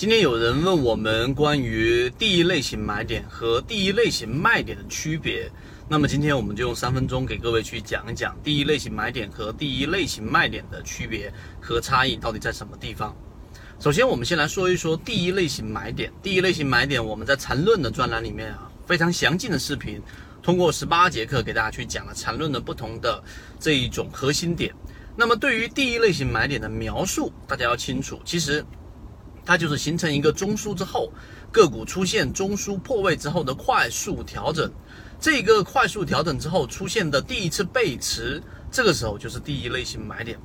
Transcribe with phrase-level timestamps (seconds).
[0.00, 5.52] 今天有人问我们关于第一类型买点和第一类型卖点的区别，
[5.90, 13.14] 那么今天我们就用三分钟给各位去讲一讲第一类型买点和第一类型卖点的区别和差异到底在什么地方。
[13.78, 16.10] 首先，我们先来说一说第一类型买点。
[16.22, 20.00] 第一类型买点，我们在缠论的专栏里面啊，非常详尽的视频，
[20.42, 23.22] 通过十八节课给大家去讲了缠论的不同的
[23.58, 24.74] 这一种核心点。
[25.14, 28.64] 那么对于第一类型买点的描述，大家要清楚，其实。
[29.44, 31.12] 它就是形成一个中枢之后，
[31.50, 34.70] 个股出现中枢破位之后的快速调整，
[35.18, 40.38] 这个快速调整之后出现的第一次背驰，这个时候就是第一类型买点。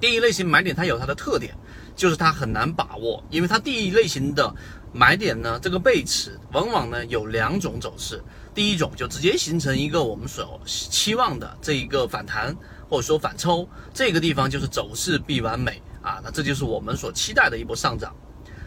[0.00, 1.54] 第一类型买点它有它的特点，
[1.96, 4.54] 就是它很难把握，因为它第一类型的
[4.92, 8.22] 买点呢，这个背驰往往呢有两种走势，
[8.52, 12.54] 第一种就直接形成一个我们所期望的这一个反弹
[12.88, 15.80] 或者说反抽，这个地方就是走势必完美。
[16.04, 18.14] 啊，那这就是我们所期待的一波上涨。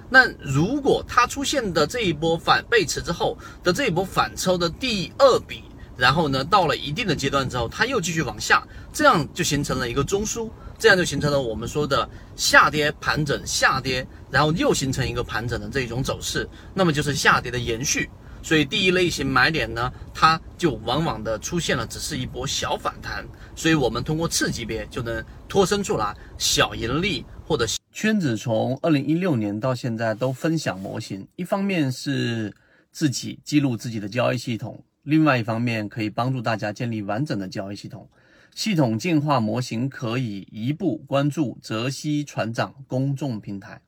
[0.10, 5.64] 那如果它出现的这一波反背驰之后的这一波反抽的第二笔，
[5.96, 18.10] 然后呢，到了一定的阶段之后，它又继续往下，这样就形成了一个中枢，这样就形成了我们说的下跌盘整下跌，然后又形成一个盘整的这一种走势，那么就是下跌的延续。
[18.48, 32.54] 所以第一类型买点呢，它就往往的出现了只是一波小反弹，所以我们通过次级别就能脱身出来小盈利或者圈子从二零一六年到现在都分享模型，一方面是
[32.90, 38.10] 自己记录自己的交易系统，另外一方面可以帮助大家建立完整的交易系统。
[38.56, 43.82] 系统进化模型可以一步关注泽西船长公众平台。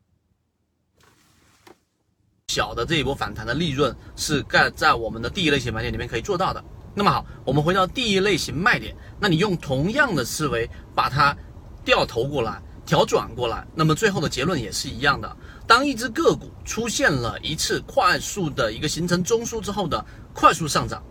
[2.50, 6.62] 小的这一波反弹的利润是盖在我们的第一类型买点里面可以做到的。
[6.96, 11.38] 那么好，我们回到第一类型卖点，那你用同样的思维把它
[11.86, 15.38] 掉头过来、调转过来，那么最后的结论也是一样的。
[15.68, 20.04] 当一只个股出现了一次快速的一个形成中枢之后的
[20.34, 21.04] 快速上涨，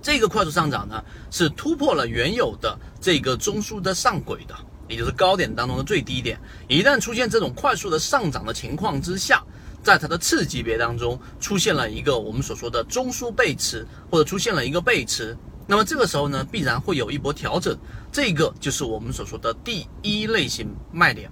[0.00, 4.54] 这个快速上涨呢是突破了原有的这个中枢的上轨的，
[4.88, 6.40] 也就是高点当中的最低点。
[6.66, 9.44] 一旦出现这种快速的上涨的情况之下，
[9.86, 17.78] 在它的次级别当中出现了一个我们所说的中枢背驰，或者出现了一个背驰，那么这个时候呢，必然会有一波调整，
[18.10, 21.30] 这个就是我们所说的第一类型卖点。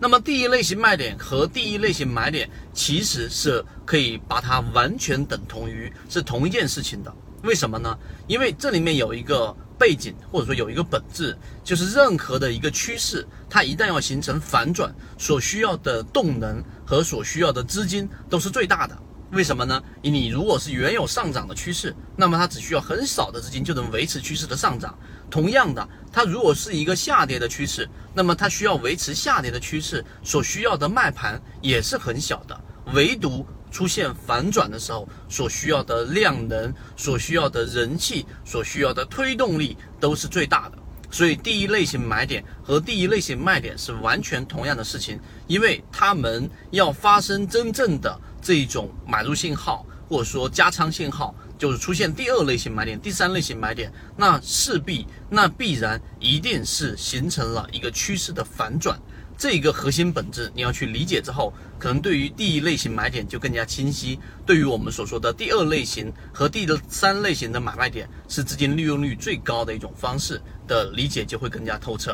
[0.00, 7.14] 那么第一类型卖点和第一类型买点其实是可以把它完全等同于是同一件事情的。
[7.44, 7.96] 为什么呢？
[8.26, 9.56] 因为这里面有一个。
[9.82, 18.96] 背景或者说有一个本质，就是任何的一个趋势，它一旦要形成反转，所需要的动能和所需要的资金都是最大的。
[19.32, 19.82] 为什么呢？
[20.02, 24.96] 你如果是原有上涨的趋势，那么它只需要很少的资金就能维持趋势的上涨。
[25.28, 32.60] 同样的，它如果是一个下跌的趋势，那么它需要维持下跌的趋势所需要的卖盘也是很小的。
[32.94, 40.78] 唯独出现反转的时候，所需要的量能、所需要的人气、所需要的推动力都是最大的。
[41.10, 58.98] 所以，第一类型买点和第一类型卖点是完全同样的事情，因为他们要发生真正的这种买入信号，或者说加仓信号，就是出现第二类型买点、第三类型买点，那势必那必然一定是形成了一个趋势的反转。
[59.36, 72.10] 这个核心本质，你要去理解之后，可能对于第一类型买点就更加清晰；对于我们所说的第二类型和第三类型的买卖点，是资金利用率最高的一种方式的理解，就会更加透彻。